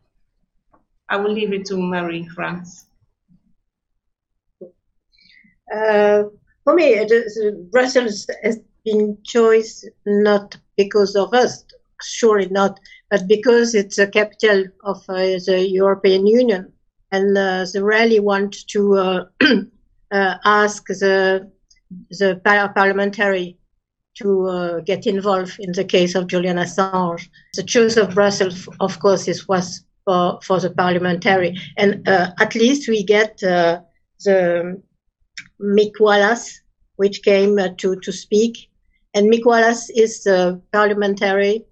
I 1.09 1.17
will 1.17 1.31
leave 1.31 1.53
it 1.53 1.65
to 1.65 1.77
Marie 1.77 2.27
France. 2.27 2.85
Uh, 5.73 6.23
for 6.63 6.75
me, 6.75 6.93
it 6.93 7.11
is, 7.11 7.39
Brussels 7.71 8.27
has 8.43 8.59
been 8.85 9.17
choice 9.23 9.85
not 10.05 10.57
because 10.77 11.15
of 11.15 11.33
us, 11.33 11.63
surely 12.01 12.47
not, 12.49 12.79
but 13.09 13.27
because 13.27 13.75
it's 13.75 13.97
a 13.97 14.07
capital 14.07 14.65
of 14.83 14.97
uh, 15.09 15.39
the 15.45 15.65
European 15.69 16.27
Union, 16.27 16.71
and 17.11 17.37
uh, 17.37 17.65
they 17.73 17.81
really 17.81 18.19
want 18.19 18.55
to 18.67 18.95
uh, 18.95 19.25
uh, 20.11 20.35
ask 20.45 20.87
the 20.87 21.51
the 22.19 22.41
parliamentary 22.75 23.57
to 24.15 24.47
uh, 24.47 24.79
get 24.81 25.07
involved 25.07 25.57
in 25.59 25.71
the 25.71 25.85
case 25.85 26.15
of 26.15 26.27
Julian 26.27 26.57
Assange. 26.57 27.29
The 27.53 27.63
choice 27.63 27.95
of 27.97 28.13
Brussels, 28.13 28.67
of 28.79 28.99
course, 28.99 29.27
is 29.27 29.47
was 29.47 29.83
for, 30.07 30.39
for 30.41 30.57
the 30.61 30.69
parliamentary. 30.69 31.59
And 31.75 32.07
uh, 32.07 32.31
at 32.39 32.55
least 32.55 32.87
we 32.87 33.03
get 33.03 33.43
uh, 33.43 33.81
the 34.23 34.81
Mick 35.61 35.99
Wallace, 35.99 36.61
which 36.95 37.23
came 37.23 37.59
uh, 37.59 37.69
to, 37.79 37.97
to 37.97 38.11
speak. 38.13 38.69
And 39.13 39.29
Mick 39.29 39.45
Wallace 39.45 39.89
is 39.89 40.23
the 40.23 40.61
parliamentary, 40.71 41.65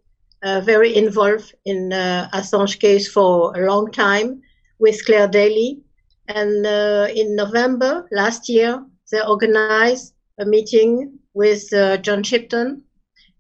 uh, 0.44 0.60
very 0.60 0.94
involved 0.98 1.56
in 1.64 1.94
uh, 1.94 2.30
Assange 2.34 2.78
case 2.78 3.10
for 3.10 3.56
a 3.56 3.66
long 3.66 3.90
time 3.92 4.42
with 4.80 5.06
Clare 5.06 5.30
Daly. 5.30 5.80
And 6.28 6.66
uh, 6.66 7.08
in 7.16 7.38
November 7.38 8.06
last 8.12 8.50
year, 8.50 8.84
they 9.12 9.22
organized 9.22 10.14
a 10.40 10.46
meeting 10.46 11.20
with 11.34 11.70
John 12.02 12.24
Shipton, 12.24 12.82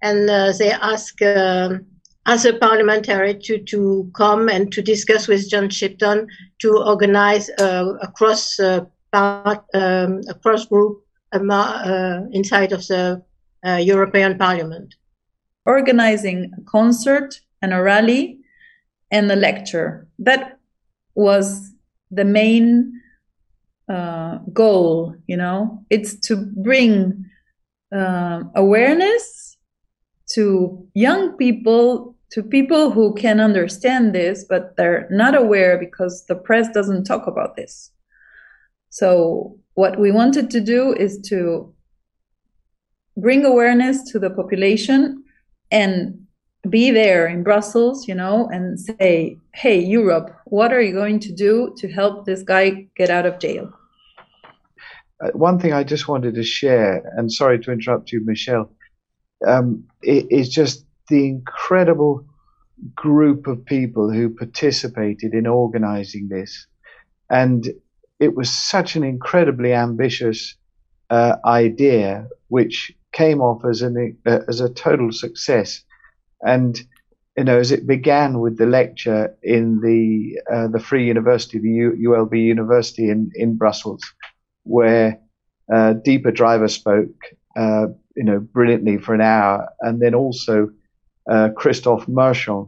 and 0.01 0.29
they 0.29 0.71
asked 0.71 1.21
um, 1.21 1.85
as 2.25 2.45
a 2.45 2.53
parliamentary 2.53 3.35
to, 3.35 3.59
to 3.59 4.09
come 4.15 4.49
and 4.49 4.71
to 4.71 4.81
discuss 4.81 5.27
with 5.27 5.49
John 5.49 5.69
Shipton 5.69 6.27
to 6.59 6.77
organize 6.77 7.49
uh, 7.59 7.93
a 8.01 8.07
cross 8.11 8.59
uh, 8.59 8.85
part, 9.11 9.63
um, 9.73 10.21
a 10.29 10.33
cross 10.33 10.65
group 10.65 11.03
uh, 11.31 12.21
inside 12.31 12.71
of 12.71 12.85
the 12.87 13.21
uh, 13.65 13.75
European 13.75 14.37
Parliament. 14.37 14.95
Organizing 15.65 16.51
a 16.57 16.61
concert 16.69 17.39
and 17.61 17.73
a 17.73 17.81
rally 17.81 18.39
and 19.11 19.31
a 19.31 19.35
lecture. 19.35 20.07
That 20.19 20.59
was 21.15 21.71
the 22.11 22.25
main 22.25 23.01
uh, 23.87 24.37
goal, 24.51 25.15
you 25.27 25.37
know, 25.37 25.83
it's 25.89 26.15
to 26.27 26.37
bring 26.37 27.25
uh, 27.95 28.43
awareness 28.55 29.57
to 30.33 30.87
young 30.93 31.37
people 31.37 32.14
to 32.31 32.43
people 32.43 32.91
who 32.91 33.13
can 33.13 33.39
understand 33.39 34.13
this, 34.13 34.45
but 34.47 34.75
they're 34.77 35.07
not 35.11 35.35
aware 35.35 35.77
because 35.77 36.25
the 36.25 36.35
press 36.35 36.67
doesn't 36.69 37.05
talk 37.05 37.27
about 37.27 37.55
this. 37.55 37.91
So, 38.89 39.57
what 39.75 39.99
we 39.99 40.11
wanted 40.11 40.49
to 40.51 40.61
do 40.61 40.93
is 40.93 41.19
to 41.29 41.73
bring 43.17 43.45
awareness 43.45 44.09
to 44.11 44.19
the 44.19 44.29
population 44.29 45.23
and 45.71 46.25
be 46.69 46.91
there 46.91 47.27
in 47.27 47.43
Brussels, 47.43 48.07
you 48.07 48.15
know, 48.15 48.47
and 48.51 48.79
say, 48.79 49.37
hey, 49.53 49.79
Europe, 49.79 50.35
what 50.45 50.73
are 50.73 50.81
you 50.81 50.93
going 50.93 51.19
to 51.19 51.33
do 51.33 51.73
to 51.77 51.91
help 51.91 52.25
this 52.25 52.41
guy 52.43 52.87
get 52.95 53.09
out 53.09 53.25
of 53.25 53.39
jail? 53.39 53.71
Uh, 55.23 55.29
one 55.33 55.59
thing 55.59 55.73
I 55.73 55.83
just 55.83 56.07
wanted 56.07 56.35
to 56.35 56.43
share, 56.43 57.03
and 57.15 57.31
sorry 57.31 57.59
to 57.59 57.71
interrupt 57.71 58.11
you, 58.11 58.23
Michelle, 58.25 58.71
um, 59.45 59.83
is 60.01 60.49
just 60.49 60.84
the 61.09 61.27
incredible 61.27 62.25
group 62.93 63.47
of 63.47 63.65
people 63.65 64.11
who 64.11 64.29
participated 64.29 65.33
in 65.33 65.47
organizing 65.47 66.29
this. 66.29 66.67
And 67.29 67.67
it 68.19 68.35
was 68.35 68.49
such 68.49 68.95
an 68.95 69.03
incredibly 69.03 69.73
ambitious 69.73 70.55
uh, 71.09 71.37
idea, 71.45 72.27
which 72.49 72.91
came 73.13 73.41
off 73.41 73.63
as, 73.65 73.81
an, 73.81 74.17
uh, 74.25 74.39
as 74.47 74.59
a 74.59 74.69
total 74.69 75.11
success. 75.11 75.83
And 76.41 76.79
you 77.37 77.43
know, 77.43 77.59
as 77.59 77.71
it 77.71 77.85
began 77.85 78.39
with 78.39 78.57
the 78.57 78.65
lecture 78.65 79.35
in 79.43 79.81
the 79.81 80.39
uh, 80.53 80.67
the 80.69 80.79
Free 80.79 81.05
University, 81.05 81.59
the 81.59 81.69
U- 81.69 82.11
ULB 82.11 82.41
University 82.41 83.09
in 83.09 83.29
in 83.35 83.57
Brussels, 83.57 84.01
where 84.63 85.19
uh, 85.71 85.95
Deepa 86.05 86.33
Driver 86.33 86.69
spoke, 86.69 87.13
uh, 87.57 87.87
you 88.15 88.23
know, 88.23 88.39
brilliantly 88.39 88.97
for 88.97 89.13
an 89.13 89.21
hour, 89.21 89.67
and 89.81 90.01
then 90.01 90.15
also 90.15 90.69
uh, 91.29 91.49
Christophe 91.55 92.07
Marchand 92.07 92.67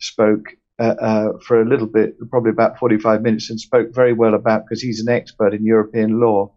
spoke 0.00 0.56
uh, 0.78 0.94
uh, 1.00 1.28
for 1.46 1.60
a 1.60 1.68
little 1.68 1.86
bit, 1.86 2.16
probably 2.30 2.50
about 2.50 2.78
45 2.78 3.22
minutes, 3.22 3.50
and 3.50 3.60
spoke 3.60 3.94
very 3.94 4.12
well 4.12 4.34
about 4.34 4.64
because 4.64 4.80
he's 4.80 5.00
an 5.00 5.12
expert 5.12 5.52
in 5.52 5.64
European 5.64 6.20
law. 6.20 6.52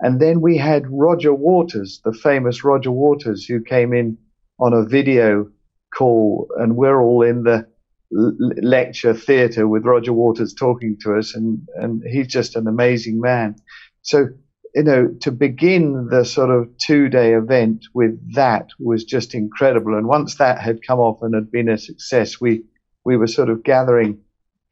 And 0.00 0.20
then 0.20 0.40
we 0.40 0.56
had 0.56 0.90
Roger 0.90 1.34
Waters, 1.34 2.00
the 2.04 2.12
famous 2.12 2.64
Roger 2.64 2.90
Waters, 2.90 3.44
who 3.44 3.62
came 3.62 3.92
in 3.92 4.18
on 4.58 4.72
a 4.72 4.84
video 4.84 5.48
call, 5.94 6.48
and 6.58 6.76
we're 6.76 7.00
all 7.00 7.22
in 7.22 7.44
the 7.44 7.66
lecture 8.10 9.14
theatre 9.14 9.68
with 9.68 9.84
Roger 9.84 10.12
Waters 10.12 10.52
talking 10.54 10.96
to 11.02 11.16
us, 11.16 11.34
and, 11.34 11.66
and 11.76 12.02
he's 12.04 12.26
just 12.26 12.56
an 12.56 12.66
amazing 12.66 13.20
man. 13.20 13.56
So, 14.02 14.28
you 14.74 14.82
know, 14.82 15.08
to 15.20 15.32
begin 15.32 16.08
the 16.10 16.24
sort 16.24 16.50
of 16.50 16.68
two 16.78 17.08
day 17.08 17.34
event 17.34 17.86
with 17.94 18.18
that 18.34 18.68
was 18.78 19.04
just 19.04 19.34
incredible. 19.34 19.96
And 19.96 20.06
once 20.06 20.36
that 20.36 20.60
had 20.60 20.86
come 20.86 21.00
off 21.00 21.22
and 21.22 21.34
had 21.34 21.50
been 21.50 21.68
a 21.68 21.78
success, 21.78 22.40
we, 22.40 22.62
we 23.04 23.16
were 23.16 23.26
sort 23.26 23.50
of 23.50 23.64
gathering 23.64 24.18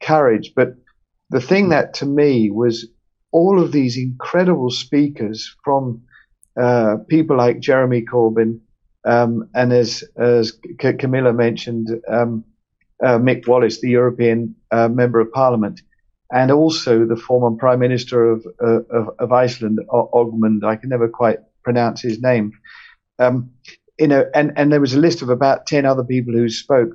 courage. 0.01 0.53
But 0.55 0.75
the 1.29 1.41
thing 1.41 1.69
that 1.69 1.93
to 1.95 2.05
me 2.05 2.49
was 2.49 2.87
all 3.31 3.61
of 3.61 3.71
these 3.71 3.97
incredible 3.97 4.71
speakers 4.71 5.55
from 5.63 6.01
uh, 6.59 6.97
people 7.07 7.37
like 7.37 7.59
Jeremy 7.59 8.01
Corbyn, 8.01 8.59
um, 9.05 9.49
and 9.53 9.71
as 9.71 10.03
as 10.17 10.53
Camilla 10.79 11.31
mentioned, 11.31 11.89
um, 12.07 12.43
uh, 13.03 13.17
Mick 13.17 13.47
Wallace, 13.47 13.79
the 13.79 13.89
European 13.89 14.55
uh, 14.71 14.89
Member 14.89 15.19
of 15.19 15.31
Parliament, 15.31 15.81
and 16.31 16.51
also 16.51 17.05
the 17.05 17.15
former 17.15 17.55
Prime 17.57 17.79
Minister 17.79 18.31
of 18.31 18.45
uh, 18.61 18.81
of, 18.89 19.09
of, 19.19 19.31
Iceland, 19.31 19.79
Ogmund. 19.89 20.63
I 20.63 20.75
can 20.75 20.89
never 20.89 21.07
quite 21.07 21.39
pronounce 21.63 22.01
his 22.01 22.21
name. 22.21 22.51
Um, 23.17 23.51
you 23.99 24.07
know, 24.07 24.25
and, 24.33 24.53
and 24.55 24.71
there 24.71 24.79
was 24.79 24.93
a 24.93 24.99
list 24.99 25.21
of 25.21 25.29
about 25.29 25.65
ten 25.65 25.85
other 25.85 26.03
people 26.03 26.33
who 26.33 26.49
spoke. 26.49 26.89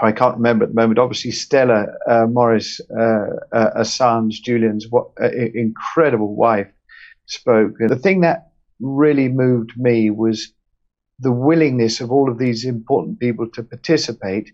I 0.00 0.12
can't 0.12 0.36
remember 0.36 0.64
at 0.64 0.70
the 0.70 0.80
moment. 0.80 0.98
Obviously, 0.98 1.32
Stella 1.32 1.86
uh, 2.06 2.26
Moris, 2.26 2.80
uh, 2.96 3.56
uh, 3.56 3.80
Assange, 3.80 4.34
Julian's 4.42 4.86
what, 4.88 5.10
incredible 5.54 6.34
wife, 6.34 6.68
spoke. 7.26 7.74
And 7.80 7.90
the 7.90 7.96
thing 7.96 8.20
that 8.20 8.50
really 8.80 9.28
moved 9.28 9.72
me 9.76 10.10
was 10.10 10.52
the 11.18 11.32
willingness 11.32 12.00
of 12.00 12.10
all 12.10 12.30
of 12.30 12.38
these 12.38 12.64
important 12.64 13.20
people 13.20 13.48
to 13.50 13.62
participate 13.62 14.52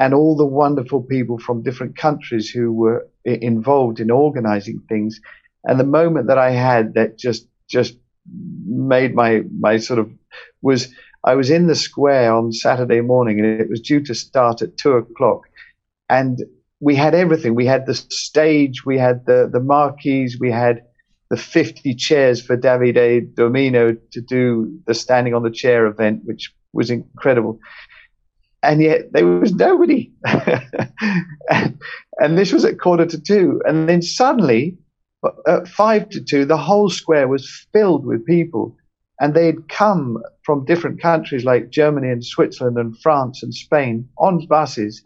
and 0.00 0.14
all 0.14 0.34
the 0.34 0.46
wonderful 0.46 1.02
people 1.02 1.38
from 1.38 1.62
different 1.62 1.94
countries 1.96 2.48
who 2.48 2.72
were 2.72 3.06
involved 3.24 4.00
in 4.00 4.10
organizing 4.10 4.82
things. 4.88 5.20
And 5.64 5.78
the 5.78 5.84
moment 5.84 6.26
that 6.28 6.38
I 6.38 6.52
had 6.52 6.94
that 6.94 7.18
just, 7.18 7.46
just 7.68 7.96
made 8.66 9.14
my, 9.14 9.42
my 9.60 9.76
sort 9.76 9.98
of 9.98 10.10
was 10.62 10.88
I 11.22 11.34
was 11.34 11.50
in 11.50 11.66
the 11.66 11.74
square 11.74 12.32
on 12.34 12.50
Saturday 12.50 13.02
morning 13.02 13.40
and 13.40 13.60
it 13.60 13.68
was 13.68 13.82
due 13.82 14.00
to 14.04 14.14
start 14.14 14.62
at 14.62 14.78
two 14.78 14.92
o'clock. 14.92 15.42
And 16.08 16.40
we 16.80 16.96
had 16.96 17.14
everything. 17.14 17.54
We 17.54 17.66
had 17.66 17.84
the 17.84 17.94
stage, 17.94 18.86
we 18.86 18.96
had 18.96 19.26
the, 19.26 19.50
the 19.52 19.60
marquees, 19.60 20.38
we 20.40 20.50
had 20.50 20.82
the 21.28 21.36
50 21.36 21.94
chairs 21.94 22.40
for 22.40 22.56
Davide 22.56 23.34
Dormino 23.34 23.98
to 24.12 24.20
do 24.22 24.80
the 24.86 24.94
standing 24.94 25.34
on 25.34 25.42
the 25.42 25.50
chair 25.50 25.86
event, 25.86 26.22
which 26.24 26.54
was 26.72 26.90
incredible. 26.90 27.60
And 28.62 28.82
yet 28.82 29.12
there 29.12 29.26
was 29.26 29.54
nobody. 29.54 30.12
and, 31.50 31.78
this 32.38 32.52
was 32.52 32.64
at 32.64 32.78
quarter 32.78 33.06
to 33.06 33.20
two. 33.20 33.60
And 33.64 33.88
then 33.88 34.02
suddenly, 34.02 34.76
at 35.46 35.68
five 35.68 36.08
to 36.10 36.20
two, 36.20 36.44
the 36.44 36.56
whole 36.56 36.90
square 36.90 37.26
was 37.26 37.66
filled 37.72 38.04
with 38.04 38.26
people. 38.26 38.76
And 39.18 39.34
they'd 39.34 39.68
come 39.68 40.22
from 40.44 40.64
different 40.64 41.00
countries 41.00 41.44
like 41.44 41.70
Germany 41.70 42.08
and 42.08 42.24
Switzerland 42.24 42.78
and 42.78 42.98
France 43.00 43.42
and 43.42 43.54
Spain 43.54 44.08
on 44.18 44.46
buses. 44.46 45.02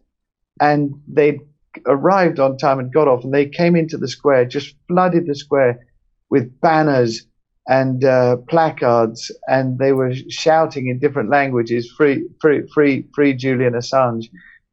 And 0.60 0.92
they'd 1.06 1.40
arrived 1.86 2.38
on 2.38 2.56
time 2.56 2.78
and 2.78 2.92
got 2.92 3.08
off. 3.08 3.24
And 3.24 3.34
they 3.34 3.46
came 3.46 3.76
into 3.76 3.96
the 3.96 4.08
square, 4.08 4.44
just 4.44 4.74
flooded 4.88 5.26
the 5.26 5.34
square 5.34 5.86
with 6.30 6.60
banners 6.60 7.26
and 7.68 8.04
uh, 8.04 8.36
placards, 8.48 9.30
and 9.48 9.78
they 9.78 9.92
were 9.92 10.12
shouting 10.28 10.88
in 10.88 10.98
different 10.98 11.30
languages, 11.30 11.90
"Free, 11.96 12.26
free, 12.40 12.66
free, 12.72 13.06
free 13.14 13.34
Julian 13.34 13.74
Assange," 13.74 14.28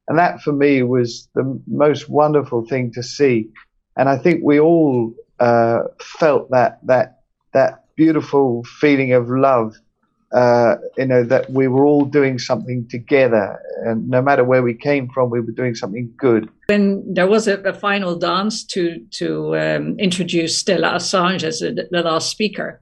and 0.08 0.18
that 0.18 0.40
for 0.42 0.52
me 0.52 0.82
was 0.82 1.28
the 1.34 1.60
most 1.66 2.08
wonderful 2.08 2.66
thing 2.66 2.92
to 2.92 3.02
see. 3.02 3.48
And 3.96 4.08
I 4.08 4.18
think 4.18 4.42
we 4.44 4.60
all 4.60 5.14
uh, 5.40 5.82
felt 6.00 6.50
that 6.50 6.78
that 6.86 7.20
that 7.54 7.84
beautiful 7.96 8.64
feeling 8.80 9.12
of 9.12 9.28
love 9.28 9.74
uh, 10.34 10.76
you 10.96 11.06
know, 11.06 11.22
that 11.24 11.50
we 11.50 11.68
were 11.68 11.84
all 11.84 12.04
doing 12.04 12.38
something 12.38 12.88
together. 12.88 13.60
And 13.84 14.08
no 14.08 14.22
matter 14.22 14.44
where 14.44 14.62
we 14.62 14.74
came 14.74 15.08
from, 15.10 15.30
we 15.30 15.40
were 15.40 15.52
doing 15.52 15.74
something 15.74 16.12
good. 16.16 16.48
When 16.66 17.02
there 17.12 17.26
was 17.26 17.48
a, 17.48 17.58
a 17.62 17.74
final 17.74 18.16
dance 18.16 18.64
to, 18.64 18.98
to 19.12 19.56
um, 19.56 19.98
introduce 19.98 20.56
Stella 20.58 20.92
Assange 20.94 21.42
as 21.42 21.60
a, 21.60 21.72
the 21.72 22.02
last 22.02 22.30
speaker. 22.30 22.80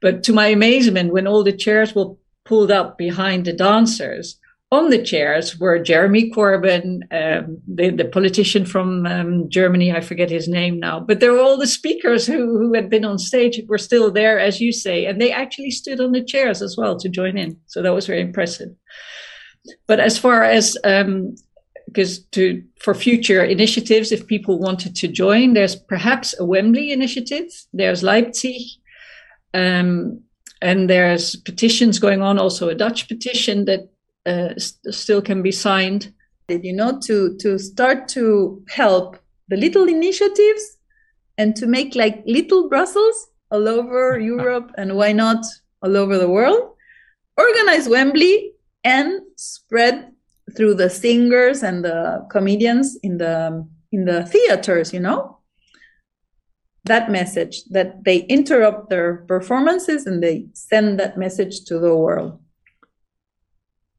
But 0.00 0.22
to 0.24 0.32
my 0.32 0.46
amazement, 0.46 1.12
when 1.12 1.26
all 1.26 1.42
the 1.42 1.56
chairs 1.56 1.94
were 1.94 2.14
pulled 2.44 2.70
up 2.70 2.98
behind 2.98 3.46
the 3.46 3.52
dancers, 3.52 4.38
on 4.74 4.90
the 4.90 5.02
chairs 5.02 5.58
were 5.58 5.78
Jeremy 5.78 6.30
Corbyn, 6.30 7.02
um, 7.12 7.58
the, 7.66 7.90
the 7.90 8.04
politician 8.04 8.66
from 8.66 9.06
um, 9.06 9.48
Germany, 9.48 9.92
I 9.92 10.00
forget 10.00 10.30
his 10.30 10.48
name 10.48 10.78
now, 10.78 11.00
but 11.00 11.20
there 11.20 11.32
were 11.32 11.40
all 11.40 11.56
the 11.56 11.66
speakers 11.66 12.26
who, 12.26 12.58
who 12.58 12.74
had 12.74 12.90
been 12.90 13.04
on 13.04 13.18
stage 13.18 13.60
were 13.68 13.78
still 13.78 14.10
there, 14.10 14.38
as 14.38 14.60
you 14.60 14.72
say, 14.72 15.06
and 15.06 15.20
they 15.20 15.32
actually 15.32 15.70
stood 15.70 16.00
on 16.00 16.12
the 16.12 16.24
chairs 16.24 16.60
as 16.60 16.76
well 16.76 16.98
to 16.98 17.08
join 17.08 17.38
in. 17.38 17.58
So 17.66 17.82
that 17.82 17.94
was 17.94 18.06
very 18.06 18.20
impressive. 18.20 18.68
But 19.86 20.00
as 20.00 20.18
far 20.18 20.42
as 20.42 20.76
because 20.82 22.18
um, 22.18 22.24
to 22.32 22.62
for 22.80 22.94
future 22.94 23.42
initiatives, 23.42 24.12
if 24.12 24.26
people 24.26 24.58
wanted 24.58 24.94
to 24.96 25.08
join, 25.08 25.54
there's 25.54 25.76
perhaps 25.76 26.38
a 26.38 26.44
Wembley 26.44 26.92
initiative. 26.92 27.46
There's 27.72 28.02
Leipzig, 28.02 28.62
um, 29.54 30.20
and 30.60 30.90
there's 30.90 31.36
petitions 31.36 31.98
going 31.98 32.20
on. 32.20 32.38
Also, 32.38 32.68
a 32.68 32.74
Dutch 32.74 33.08
petition 33.08 33.64
that 33.64 33.88
uh, 34.26 34.54
st- 34.56 34.94
still 34.94 35.22
can 35.22 35.42
be 35.42 35.52
signed. 35.52 36.12
You 36.48 36.74
know, 36.74 36.98
to 37.04 37.36
to 37.38 37.58
start 37.58 38.08
to 38.08 38.62
help 38.68 39.16
the 39.48 39.56
little 39.56 39.88
initiatives 39.88 40.76
and 41.38 41.56
to 41.56 41.66
make 41.66 41.94
like 41.94 42.22
little 42.26 42.68
Brussels 42.68 43.28
all 43.50 43.68
over 43.68 44.18
Europe 44.34 44.72
and 44.76 44.96
why 44.96 45.12
not 45.12 45.44
all 45.82 45.96
over 45.96 46.18
the 46.18 46.28
world. 46.28 46.72
Organize 47.36 47.88
Wembley 47.88 48.52
and 48.84 49.20
spread 49.36 50.12
through 50.56 50.74
the 50.74 50.90
singers 50.90 51.62
and 51.62 51.84
the 51.84 52.26
comedians 52.30 52.96
in 53.02 53.18
the 53.18 53.66
in 53.92 54.04
the 54.04 54.24
theaters, 54.26 54.92
you 54.92 55.00
know, 55.00 55.38
that 56.84 57.10
message 57.10 57.64
that 57.70 58.04
they 58.04 58.18
interrupt 58.24 58.90
their 58.90 59.18
performances 59.28 60.06
and 60.06 60.22
they 60.22 60.46
send 60.52 60.98
that 60.98 61.16
message 61.16 61.64
to 61.64 61.78
the 61.78 61.94
world. 61.94 62.38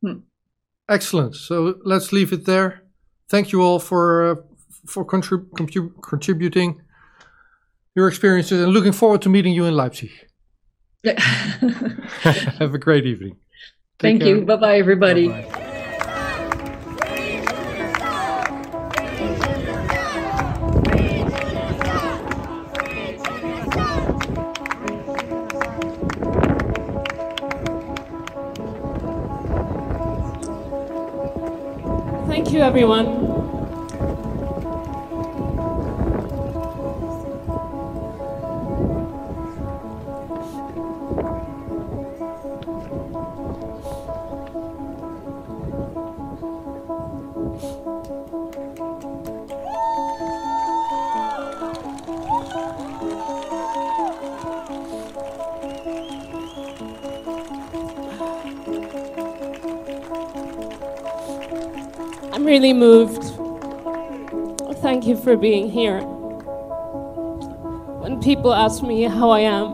Hmm. 0.01 0.19
Excellent. 0.89 1.35
So 1.35 1.75
let's 1.83 2.11
leave 2.11 2.31
it 2.31 2.45
there. 2.45 2.83
Thank 3.29 3.51
you 3.51 3.61
all 3.61 3.79
for 3.79 4.31
uh, 4.31 4.35
for 4.85 5.05
contrib- 5.05 6.01
contributing 6.01 6.81
your 7.95 8.07
experiences 8.07 8.61
and 8.61 8.71
looking 8.71 8.91
forward 8.91 9.21
to 9.23 9.29
meeting 9.29 9.53
you 9.53 9.65
in 9.65 9.75
Leipzig. 9.75 10.11
Have 11.05 12.73
a 12.73 12.77
great 12.77 13.05
evening. 13.05 13.37
Take 13.99 14.19
Thank 14.19 14.21
care. 14.21 14.35
you. 14.37 14.45
Bye 14.45 14.57
bye, 14.57 14.77
everybody. 14.77 15.27
Bye-bye. 15.29 15.59
you, 15.59 15.64
really 62.55 62.71
moved. 62.71 63.21
Thank 64.81 65.05
you 65.05 65.17
for 65.17 65.35
being 65.35 65.69
here. 65.69 65.99
When 67.99 68.21
people 68.21 68.53
ask 68.53 68.81
me 68.81 69.03
how 69.03 69.29
I 69.29 69.41
am, 69.41 69.65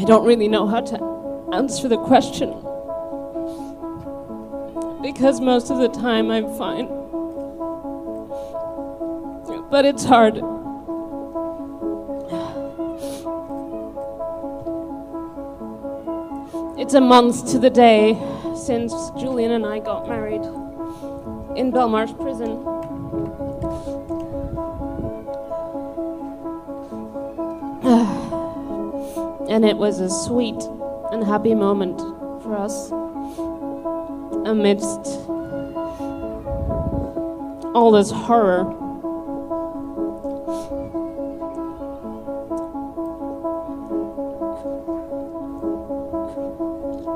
I 0.00 0.04
don't 0.04 0.24
really 0.24 0.46
know 0.46 0.68
how 0.68 0.82
to 0.82 1.50
answer 1.52 1.88
the 1.88 1.98
question. 1.98 2.50
because 5.02 5.40
most 5.40 5.68
of 5.68 5.78
the 5.78 5.88
time 5.88 6.30
I'm 6.30 6.48
fine. 6.56 6.86
But 9.68 9.84
it's 9.84 10.04
hard. 10.04 10.51
A 16.94 17.00
month 17.00 17.50
to 17.50 17.58
the 17.58 17.70
day 17.70 18.14
since 18.56 18.92
Julian 19.18 19.52
and 19.52 19.64
I 19.64 19.78
got 19.78 20.08
married 20.08 20.42
in 21.56 21.72
Belmarsh 21.72 22.14
prison. 22.20 22.50
and 29.48 29.64
it 29.64 29.76
was 29.76 30.00
a 30.00 30.10
sweet 30.10 30.60
and 31.12 31.24
happy 31.24 31.54
moment 31.54 31.98
for 32.42 32.56
us 32.58 32.90
amidst 34.46 35.06
all 37.74 37.90
this 37.92 38.10
horror. 38.10 38.81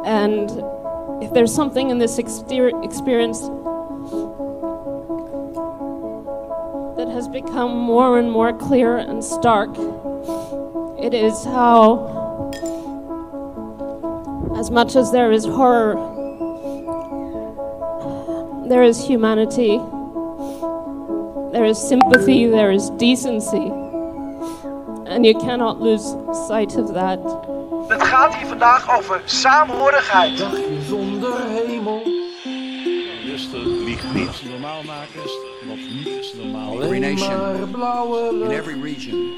And 0.07 0.49
if 1.21 1.33
there's 1.33 1.53
something 1.53 1.91
in 1.91 1.99
this 1.99 2.17
exter- 2.17 2.81
experience 2.85 3.41
that 6.97 7.09
has 7.09 7.27
become 7.27 7.77
more 7.77 8.17
and 8.17 8.31
more 8.31 8.53
clear 8.53 8.99
and 8.99 9.25
stark, 9.25 9.71
it 10.97 11.13
is 11.13 11.45
how, 11.45 12.53
as 14.57 14.71
much 14.71 14.95
as 14.95 15.11
there 15.11 15.33
is 15.33 15.45
horror, 15.45 15.97
there 18.69 18.85
is 18.85 19.05
humanity, 19.05 19.79
there 21.53 21.65
is 21.65 21.79
sympathy, 21.79 22.47
there 22.47 22.71
is 22.71 22.91
decency, 22.91 23.73
and 25.07 25.27
you 25.27 25.35
cannot 25.35 25.81
lose 25.81 26.15
sight 26.47 26.77
of 26.77 26.95
that. 26.95 27.56
Het 28.17 28.25
gaat 28.25 28.37
hier 28.37 28.47
vandaag 28.47 28.97
over 28.99 29.21
saamhorigheid. 29.25 30.45
zonder 30.89 31.35
hemel. 31.49 32.03
Rustig, 33.27 33.65
liegt 33.65 34.15
niet. 34.15 34.43
normaal 34.51 34.83
maken 34.83 35.25
is 35.25 35.39
wat 35.67 35.77
niet 35.77 36.07
is 36.07 36.35
normaal. 36.35 36.83
Every 36.83 36.99
nation 36.99 37.37
maar 37.37 37.69
blauwe 37.69 38.45
in 38.45 38.51
every 38.51 38.83
region 38.83 39.33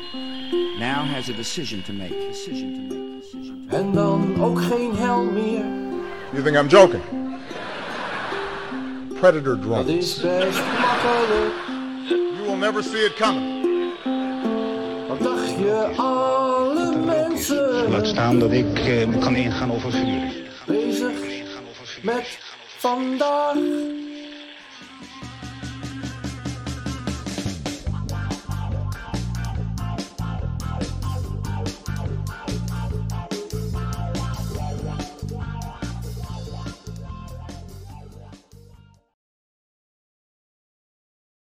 now 0.79 1.15
has 1.15 1.29
a 1.29 1.33
decision 1.33 1.83
to 1.83 1.93
make. 1.93 2.15
Decision 2.29 2.89
to 2.89 2.95
make. 2.95 3.77
En 3.77 3.93
dan 3.93 4.43
ook 4.43 4.63
geen 4.63 4.97
hel 4.97 5.23
meer. 5.23 5.65
You 6.31 6.43
think 6.43 6.57
I'm 6.57 6.69
joking? 6.69 7.03
Predator 9.21 9.55
Dat 9.55 9.63
drones. 9.63 9.89
is 9.89 10.21
best 10.21 10.61
makkelijk. 10.81 11.55
You 12.09 12.47
will 12.47 12.57
never 12.57 12.83
see 12.83 13.05
it 13.05 13.15
coming. 13.15 13.67
Wat 15.09 15.23
dacht 15.23 15.49
je, 15.59 15.91
alle 15.97 16.48
mensen 17.49 17.91
Laat 17.91 18.07
staan 18.07 18.39
dat 18.39 18.53
ik 18.53 18.79
eh, 18.79 19.21
kan 19.21 19.37
ingaan 19.37 19.73
over 19.73 19.91
vuur. 19.93 20.33
bezig 20.67 21.13
met 22.03 22.39
vandaag? 22.79 23.57